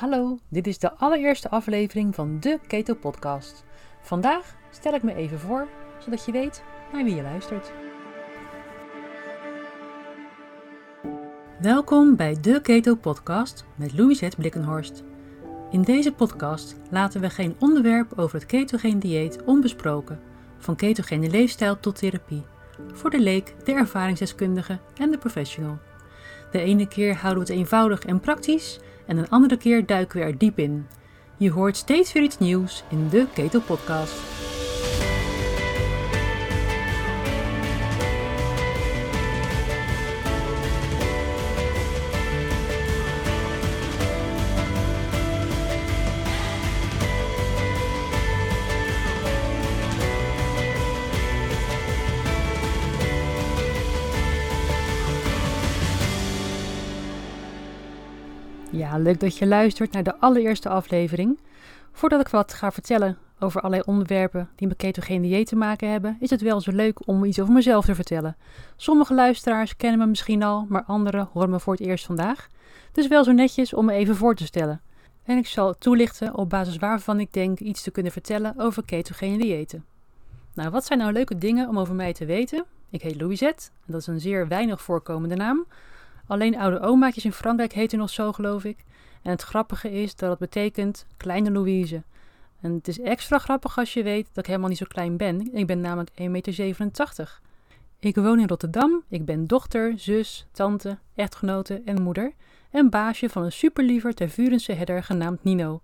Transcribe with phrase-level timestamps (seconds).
[0.00, 3.64] Hallo, dit is de allereerste aflevering van de Keto Podcast.
[4.00, 7.72] Vandaag stel ik me even voor, zodat je weet naar wie je luistert.
[11.60, 15.02] Welkom bij de Keto Podcast met Louisette Blikkenhorst.
[15.70, 20.20] In deze podcast laten we geen onderwerp over het ketogeen dieet onbesproken,
[20.58, 22.44] van ketogene leefstijl tot therapie,
[22.92, 25.78] voor de leek, de ervaringsdeskundige en de professional.
[26.50, 30.24] De ene keer houden we het eenvoudig en praktisch en een andere keer duiken we
[30.24, 30.86] er diep in.
[31.36, 34.39] Je hoort steeds weer iets nieuws in de Keto Podcast.
[58.80, 61.38] Ja, leuk dat je luistert naar de allereerste aflevering.
[61.92, 66.16] Voordat ik wat ga vertellen over allerlei onderwerpen die met ketogene dieet te maken hebben,
[66.20, 68.36] is het wel zo leuk om iets over mezelf te vertellen.
[68.76, 72.48] Sommige luisteraars kennen me misschien al, maar anderen horen me voor het eerst vandaag.
[72.92, 74.80] Dus wel zo netjes om me even voor te stellen.
[75.24, 79.38] En ik zal toelichten op basis waarvan ik denk iets te kunnen vertellen over ketogene
[79.38, 79.84] diëten.
[80.54, 82.64] Nou, wat zijn nou leuke dingen om over mij te weten?
[82.90, 85.66] Ik heet Louisette, en dat is een zeer weinig voorkomende naam.
[86.30, 88.84] Alleen oude omaatjes in Frankrijk heten nog zo, geloof ik.
[89.22, 92.02] En het grappige is dat het betekent kleine Louise.
[92.60, 95.54] En het is extra grappig als je weet dat ik helemaal niet zo klein ben.
[95.54, 97.40] Ik ben namelijk 1,87 meter.
[97.98, 99.02] Ik woon in Rotterdam.
[99.08, 102.32] Ik ben dochter, zus, tante, echtgenote en moeder.
[102.70, 105.80] En baasje van een superliever Tervurense herder genaamd Nino.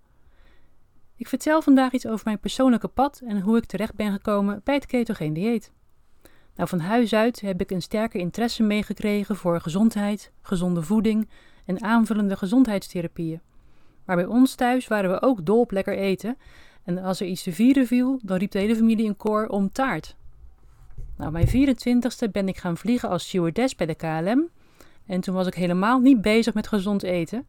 [1.15, 4.75] Ik vertel vandaag iets over mijn persoonlijke pad en hoe ik terecht ben gekomen bij
[4.75, 5.71] het ketogeen dieet.
[6.57, 11.29] Nou, van huis uit heb ik een sterke interesse meegekregen voor gezondheid, gezonde voeding
[11.65, 13.41] en aanvullende gezondheidstherapieën.
[14.05, 16.37] Maar bij ons thuis waren we ook dol op lekker eten.
[16.83, 19.71] En als er iets te vieren viel, dan riep de hele familie in koor om
[19.71, 20.15] taart.
[21.17, 24.49] Nou, mijn 24ste ben ik gaan vliegen als stewardess bij de KLM.
[25.05, 27.47] En toen was ik helemaal niet bezig met gezond eten.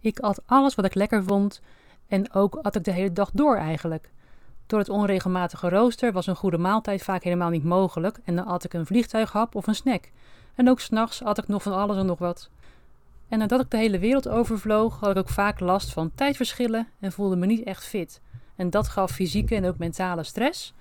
[0.00, 1.60] Ik at alles wat ik lekker vond.
[2.08, 4.10] En ook at ik de hele dag door eigenlijk.
[4.70, 8.64] Door het onregelmatige rooster was een goede maaltijd vaak helemaal niet mogelijk en dan at
[8.64, 10.10] ik een vliegtuighap of een snack.
[10.54, 12.50] En ook s'nachts at ik nog van alles en nog wat.
[13.28, 17.12] En nadat ik de hele wereld overvloog, had ik ook vaak last van tijdverschillen en
[17.12, 18.20] voelde me niet echt fit.
[18.56, 20.74] En dat gaf fysieke en ook mentale stress.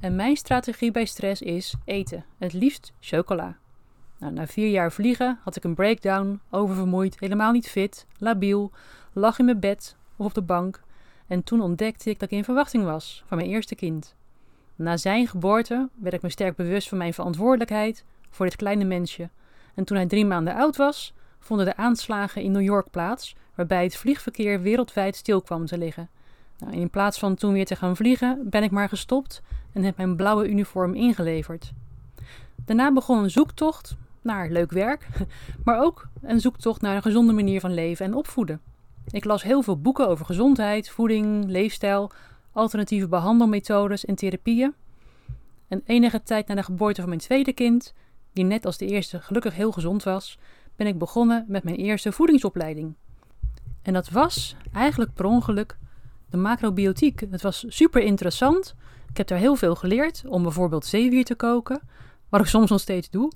[0.00, 3.56] En mijn strategie bij stress is eten, het liefst chocola.
[4.18, 8.72] Nou, na vier jaar vliegen had ik een breakdown, oververmoeid, helemaal niet fit, labiel,
[9.12, 10.84] lag in mijn bed of op de bank
[11.26, 14.14] en toen ontdekte ik dat ik in verwachting was van mijn eerste kind.
[14.76, 19.28] Na zijn geboorte werd ik me sterk bewust van mijn verantwoordelijkheid voor dit kleine mensje.
[19.74, 23.82] En toen hij drie maanden oud was, vonden de aanslagen in New York plaats, waarbij
[23.82, 26.08] het vliegverkeer wereldwijd stil kwam te liggen.
[26.58, 29.96] Nou, in plaats van toen weer te gaan vliegen, ben ik maar gestopt en heb
[29.96, 31.72] mijn blauwe uniform ingeleverd.
[32.64, 35.06] Daarna begon een zoektocht naar leuk werk,
[35.64, 38.60] maar ook een zoektocht naar een gezonde manier van leven en opvoeden.
[39.10, 42.10] Ik las heel veel boeken over gezondheid, voeding, leefstijl,
[42.52, 44.74] alternatieve behandelmethodes en therapieën.
[45.68, 47.94] En enige tijd na de geboorte van mijn tweede kind,
[48.32, 50.38] die net als de eerste gelukkig heel gezond was,
[50.76, 52.94] ben ik begonnen met mijn eerste voedingsopleiding.
[53.82, 55.76] En dat was eigenlijk per ongeluk
[56.30, 57.20] de macrobiotiek.
[57.30, 58.74] Het was super interessant.
[59.08, 61.80] Ik heb daar heel veel geleerd om bijvoorbeeld zeewier te koken,
[62.28, 63.32] wat ik soms nog steeds doe.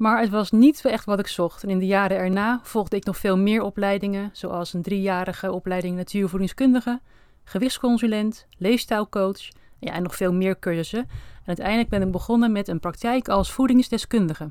[0.00, 1.62] Maar het was niet echt wat ik zocht.
[1.62, 5.96] En in de jaren erna volgde ik nog veel meer opleidingen, zoals een driejarige opleiding
[5.96, 7.00] natuurvoedingskundige,
[7.44, 10.98] gewichtsconsulent, leefstijlcoach ja, en nog veel meer cursussen.
[10.98, 14.50] En uiteindelijk ben ik begonnen met een praktijk als voedingsdeskundige.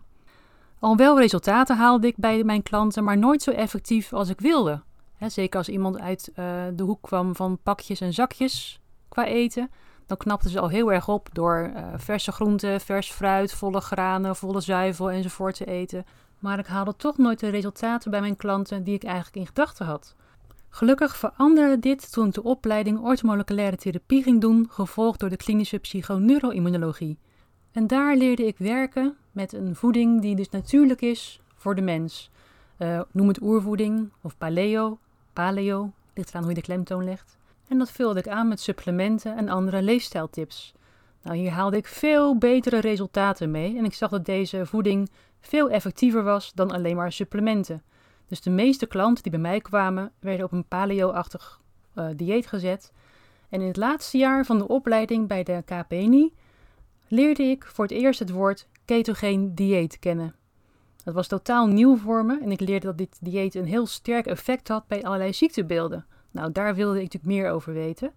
[0.79, 4.81] Al wel resultaten haalde ik bij mijn klanten, maar nooit zo effectief als ik wilde.
[5.27, 9.69] zeker als iemand uit uh, de hoek kwam van pakjes en zakjes qua eten
[10.09, 14.35] dan knapten ze al heel erg op door uh, verse groenten, vers fruit, volle granen,
[14.35, 16.05] volle zuivel enzovoort te eten.
[16.39, 19.85] Maar ik haalde toch nooit de resultaten bij mijn klanten die ik eigenlijk in gedachten
[19.85, 20.15] had.
[20.69, 25.77] Gelukkig veranderde dit toen ik de opleiding ortomoleculaire therapie ging doen, gevolgd door de klinische
[25.77, 27.17] psychoneuroimmunologie.
[27.71, 32.29] En daar leerde ik werken met een voeding die dus natuurlijk is voor de mens.
[32.77, 34.99] Uh, noem het oervoeding of paleo,
[35.33, 37.38] paleo, ligt eraan hoe je de klemtoon legt
[37.69, 40.73] en dat vulde ik aan met supplementen en andere leefstijltips.
[41.21, 45.69] Nou, hier haalde ik veel betere resultaten mee en ik zag dat deze voeding veel
[45.69, 47.83] effectiever was dan alleen maar supplementen.
[48.27, 51.61] Dus de meeste klanten die bij mij kwamen, werden op een paleo-achtig
[51.95, 52.91] uh, dieet gezet.
[53.49, 56.33] En in het laatste jaar van de opleiding bij de KPNI
[57.07, 60.35] leerde ik voor het eerst het woord ketogeen dieet kennen.
[61.03, 64.25] Dat was totaal nieuw voor me en ik leerde dat dit dieet een heel sterk
[64.25, 68.13] effect had bij allerlei ziektebeelden Nou, daar wilde ik natuurlijk meer over weten.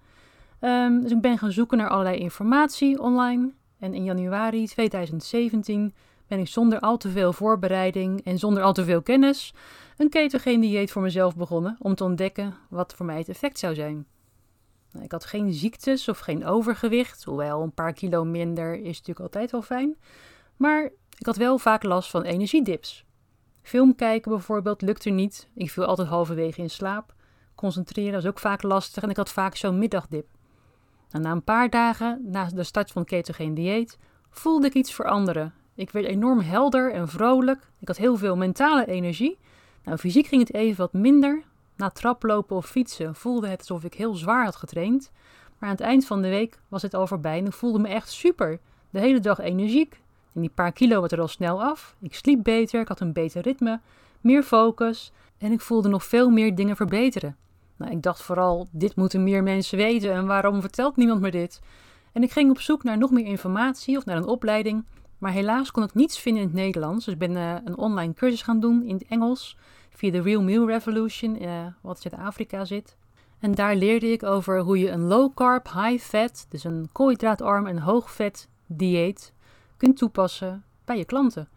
[0.58, 3.52] Ehm, dus ik ben gaan zoeken naar allerlei informatie online.
[3.78, 5.94] En in januari 2017
[6.26, 9.54] ben ik zonder al te veel voorbereiding en zonder al te veel kennis
[9.96, 13.74] een ketogeen dieet voor mezelf begonnen om te ontdekken wat voor mij het effect zou
[13.74, 14.06] zijn.
[14.92, 19.20] Nou, ik had geen ziektes of geen overgewicht, hoewel een paar kilo minder is natuurlijk
[19.20, 19.96] altijd wel fijn.
[20.56, 20.84] Maar
[21.18, 23.04] ik had wel vaak last van energiedips.
[23.62, 25.48] Film kijken bijvoorbeeld lukte niet.
[25.54, 27.14] Ik viel altijd halverwege in slaap.
[27.54, 30.26] Concentreren was ook vaak lastig en ik had vaak zo'n middagdip.
[31.10, 33.98] Na een paar dagen, na de start van ketogeen dieet,
[34.30, 35.54] voelde ik iets veranderen.
[35.74, 37.70] Ik werd enorm helder en vrolijk.
[37.78, 39.38] Ik had heel veel mentale energie.
[39.84, 41.42] Nou, fysiek ging het even wat minder.
[41.76, 45.10] Na traplopen of fietsen voelde het alsof ik heel zwaar had getraind.
[45.58, 47.88] Maar aan het eind van de week was het al voorbij en ik voelde me
[47.88, 48.58] echt super.
[48.90, 50.00] De hele dag energiek.
[50.34, 51.96] En die paar kilo werd er al snel af.
[52.00, 53.80] Ik sliep beter, ik had een beter ritme,
[54.20, 57.36] meer focus en ik voelde nog veel meer dingen verbeteren.
[57.76, 61.60] Nou, ik dacht vooral, dit moeten meer mensen weten en waarom vertelt niemand me dit?
[62.12, 64.84] En ik ging op zoek naar nog meer informatie of naar een opleiding,
[65.18, 67.04] maar helaas kon ik niets vinden in het Nederlands.
[67.04, 69.56] Dus ik ben uh, een online cursus gaan doen in het Engels
[69.90, 72.96] via de Real Meal Revolution, uh, wat in Zuid-Afrika zit.
[73.38, 77.66] En daar leerde ik over hoe je een low carb, high fat, dus een koolhydraatarm
[77.66, 79.32] en hoog vet dieet
[79.76, 81.48] kunt toepassen bij je klanten.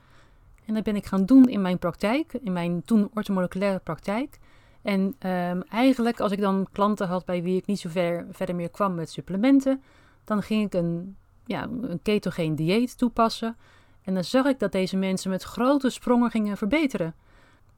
[0.65, 4.37] En dat ben ik gaan doen in mijn praktijk, in mijn toen ortomoleculaire praktijk.
[4.81, 8.55] En um, eigenlijk, als ik dan klanten had bij wie ik niet zo ver, verder
[8.55, 9.83] meer kwam met supplementen,
[10.23, 11.15] dan ging ik een,
[11.45, 13.57] ja, een ketogeen dieet toepassen.
[14.03, 17.15] En dan zag ik dat deze mensen met grote sprongen gingen verbeteren.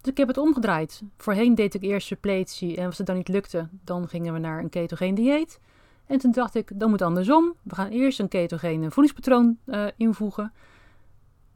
[0.01, 1.01] Dus ik heb het omgedraaid.
[1.17, 4.59] Voorheen deed ik eerst suppletie en als het dan niet lukte, dan gingen we naar
[4.59, 5.59] een ketogeen dieet.
[6.05, 7.53] En toen dacht ik, dan moet andersom.
[7.63, 10.53] We gaan eerst een ketogene voedingspatroon uh, invoegen.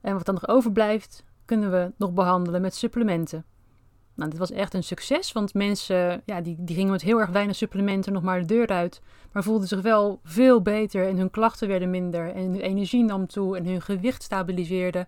[0.01, 3.45] En wat dan nog overblijft, kunnen we nog behandelen met supplementen.
[4.13, 7.29] Nou, dit was echt een succes, want mensen ja, die, die gingen met heel erg
[7.29, 9.01] weinig supplementen nog maar de deur uit.
[9.31, 13.27] Maar voelden zich wel veel beter en hun klachten werden minder en hun energie nam
[13.27, 15.07] toe en hun gewicht stabiliseerde.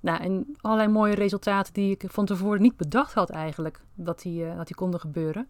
[0.00, 4.44] Nou, en allerlei mooie resultaten die ik van tevoren niet bedacht had eigenlijk dat die,
[4.44, 5.48] uh, dat die konden gebeuren,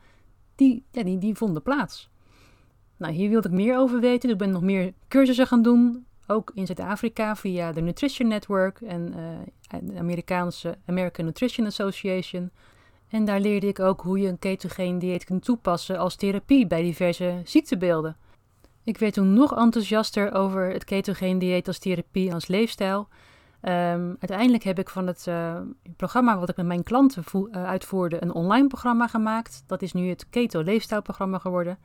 [0.54, 2.10] die, ja, die, die vonden plaats.
[2.96, 4.20] Nou, hier wilde ik meer over weten.
[4.20, 6.06] Dus ik ben nog meer cursussen gaan doen.
[6.26, 12.50] Ook in Zuid-Afrika via de Nutrition Network en uh, de Amerikaanse American Nutrition Association.
[13.08, 16.82] En daar leerde ik ook hoe je een ketogeen dieet kunt toepassen als therapie bij
[16.82, 18.17] diverse ziektebeelden.
[18.84, 23.08] Ik werd toen nog enthousiaster over het ketogeen dieet als therapie als leefstijl.
[23.62, 25.56] Um, uiteindelijk heb ik van het uh,
[25.96, 29.64] programma wat ik met mijn klanten uh, uitvoerde een online programma gemaakt.
[29.67, 31.78] Dat is nu het Keto Leefstijlprogramma geworden.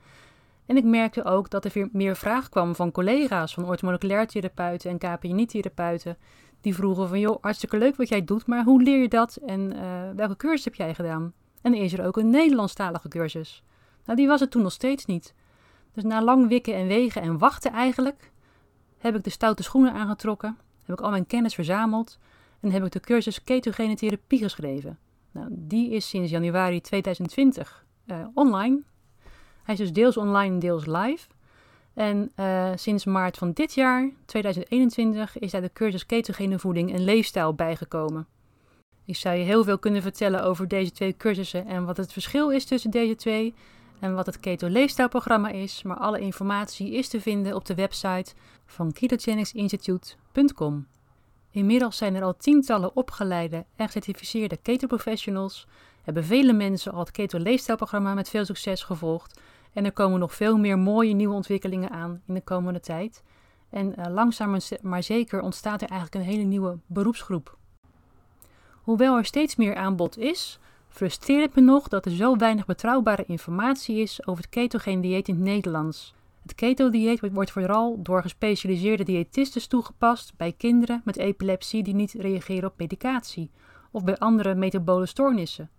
[0.66, 4.90] En ik merkte ook dat er weer meer vraag kwam van collega's, van orthomoleculair therapeuten
[4.90, 6.18] en KPNI-therapeuten.
[6.62, 9.74] Die vroegen van, joh, hartstikke leuk wat jij doet, maar hoe leer je dat en
[9.76, 9.82] uh,
[10.16, 11.34] welke cursus heb jij gedaan?
[11.62, 13.64] En is er ook een Nederlandstalige cursus?
[14.06, 15.34] Nou, die was het toen nog steeds niet.
[15.94, 18.32] Dus na lang wikken en wegen en wachten eigenlijk,
[18.98, 22.20] heb ik de stoute schoenen aangetrokken, heb ik al mijn kennis verzameld
[22.60, 25.00] en heb ik de cursus ketogene therapie geschreven.
[25.32, 28.82] Nou, die is sinds januari 2020 uh, online
[29.64, 31.28] hij is dus deels online deels live.
[31.94, 37.04] En uh, sinds maart van dit jaar, 2021, is daar de cursus ketogene voeding en
[37.04, 38.28] leefstijl bijgekomen.
[39.06, 42.50] Ik zou je heel veel kunnen vertellen over deze twee cursussen en wat het verschil
[42.50, 43.54] is tussen deze twee
[44.00, 48.34] en wat het Keto Leefstijlprogramma is, maar alle informatie is te vinden op de website
[48.66, 50.88] van ketogenicsinstitute.com.
[51.52, 55.68] Inmiddels zijn er al tientallen opgeleide en gecertificeerde keto professionals,
[56.02, 59.40] hebben vele mensen al het Keto Leefstijlprogramma met veel succes gevolgd
[59.74, 63.24] en er komen nog veel meer mooie nieuwe ontwikkelingen aan in de komende tijd.
[63.70, 67.58] En uh, langzaam maar zeker ontstaat er eigenlijk een hele nieuwe beroepsgroep.
[68.82, 70.60] Hoewel er steeds meer aanbod is,
[70.90, 75.28] frustreert het me nog dat er zo weinig betrouwbare informatie is over het ketogeen dieet
[75.28, 76.14] in het Nederlands.
[76.42, 82.70] Het keto-dieet wordt vooral door gespecialiseerde diëtisten toegepast bij kinderen met epilepsie die niet reageren
[82.70, 83.50] op medicatie
[83.92, 85.70] of bij andere metabole stoornissen.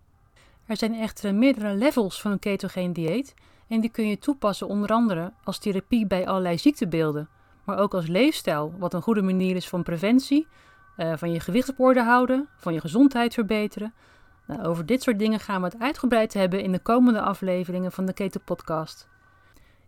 [0.66, 3.34] Er zijn echter meerdere levels van een ketogeen dieet
[3.73, 7.29] en die kun je toepassen onder andere als therapie bij allerlei ziektebeelden,
[7.64, 10.47] maar ook als leefstijl, wat een goede manier is van preventie,
[10.97, 13.95] uh, van je gewicht op orde houden, van je gezondheid verbeteren.
[14.47, 18.07] Nou, over dit soort dingen gaan we het uitgebreid hebben in de komende afleveringen van
[18.07, 19.09] de Keto Podcast.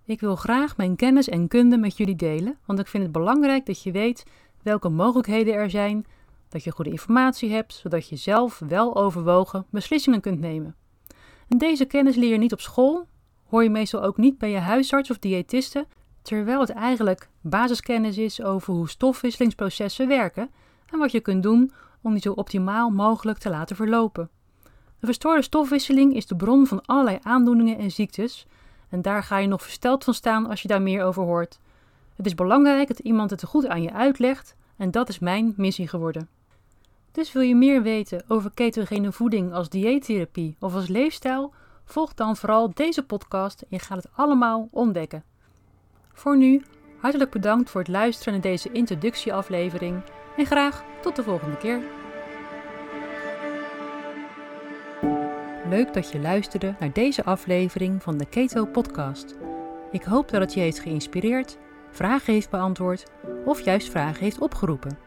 [0.05, 3.67] Ik wil graag mijn kennis en kunde met jullie delen, want ik vind het belangrijk
[3.67, 4.25] dat je weet
[4.63, 6.07] welke mogelijkheden er zijn,
[6.49, 10.77] dat je goede informatie hebt, zodat je zelf wel overwogen beslissingen kunt nemen.
[11.49, 13.07] En deze kennis leer je niet op school,
[13.55, 15.87] hoor je meestal ook niet bij je huisarts of diëtiste,
[16.23, 20.51] terwijl het eigenlijk basiskennis is over hoe stofwisselingsprocessen werken
[20.93, 24.31] en wat je kunt doen om die zo optimaal mogelijk te laten verlopen.
[24.65, 28.47] Een verstoorde stofwisseling is de bron van allerlei aandoeningen en ziektes
[28.89, 31.59] en daar ga je nog versteld van staan als je daar meer over hoort.
[32.17, 35.89] Het is belangrijk dat iemand het goed aan je uitlegt en dat is mijn missie
[35.89, 36.29] geworden.
[37.13, 41.53] Dus wil je meer weten over ketogene voeding als dieettherapie of als leefstijl?
[41.85, 45.25] Volg dan vooral deze podcast en gaat het allemaal ontdekken.
[46.13, 46.63] Voor nu,
[46.99, 50.03] hartelijk bedankt voor het luisteren naar deze introductieaflevering
[50.37, 51.81] en graag tot de volgende keer.
[55.69, 59.35] Leuk dat je luisterde naar deze aflevering van de Keto Podcast.
[59.91, 61.59] Ik hoop dat het je heeft geïnspireerd,
[61.91, 63.05] vragen heeft beantwoord
[63.45, 64.99] of juist vragen heeft opgeroepen.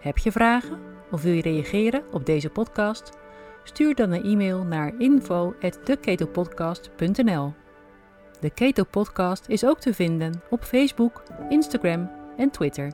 [0.00, 3.18] Heb je vragen of wil je reageren op deze podcast?
[3.70, 7.52] Stuur dan een e-mail naar info@theketopodcast.nl.
[8.40, 12.92] De Keto Podcast is ook te vinden op Facebook, Instagram en Twitter.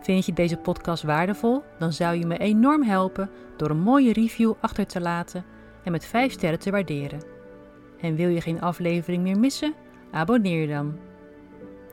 [0.00, 1.62] Vind je deze podcast waardevol?
[1.78, 5.44] Dan zou je me enorm helpen door een mooie review achter te laten
[5.84, 7.22] en met 5 sterren te waarderen.
[8.00, 9.74] En wil je geen aflevering meer missen?
[10.10, 10.98] Abonneer dan.